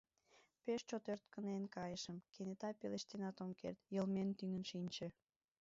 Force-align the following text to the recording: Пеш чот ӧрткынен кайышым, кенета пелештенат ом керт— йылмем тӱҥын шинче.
Пеш 0.63 0.81
чот 0.89 1.05
ӧрткынен 1.13 1.63
кайышым, 1.75 2.17
кенета 2.33 2.69
пелештенат 2.79 3.37
ом 3.43 3.51
керт— 3.59 3.79
йылмем 3.95 4.29
тӱҥын 4.37 4.63
шинче. 4.71 5.07